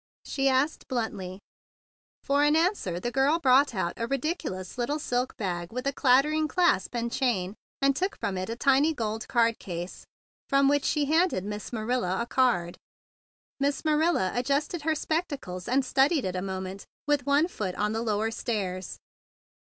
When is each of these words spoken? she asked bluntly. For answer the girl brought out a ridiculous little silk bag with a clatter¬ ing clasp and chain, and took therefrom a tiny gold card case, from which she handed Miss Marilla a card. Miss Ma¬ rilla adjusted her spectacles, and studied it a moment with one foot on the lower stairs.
she 0.25 0.49
asked 0.49 0.87
bluntly. 0.87 1.37
For 2.23 2.41
answer 2.43 2.99
the 2.99 3.11
girl 3.11 3.37
brought 3.37 3.75
out 3.75 3.93
a 3.97 4.07
ridiculous 4.07 4.75
little 4.79 4.97
silk 4.97 5.37
bag 5.37 5.71
with 5.71 5.85
a 5.85 5.93
clatter¬ 5.93 6.33
ing 6.33 6.47
clasp 6.47 6.95
and 6.95 7.11
chain, 7.11 7.53
and 7.83 7.95
took 7.95 8.17
therefrom 8.19 8.39
a 8.49 8.55
tiny 8.55 8.95
gold 8.95 9.27
card 9.27 9.59
case, 9.59 10.07
from 10.49 10.67
which 10.67 10.85
she 10.85 11.05
handed 11.05 11.43
Miss 11.45 11.71
Marilla 11.71 12.19
a 12.19 12.25
card. 12.25 12.77
Miss 13.59 13.83
Ma¬ 13.83 13.95
rilla 13.99 14.31
adjusted 14.33 14.81
her 14.81 14.95
spectacles, 14.95 15.67
and 15.67 15.85
studied 15.85 16.25
it 16.25 16.35
a 16.35 16.41
moment 16.41 16.83
with 17.05 17.27
one 17.27 17.47
foot 17.47 17.75
on 17.75 17.91
the 17.93 18.01
lower 18.01 18.31
stairs. 18.31 18.97